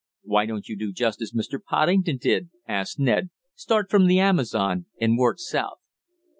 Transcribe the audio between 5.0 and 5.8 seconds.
work south?"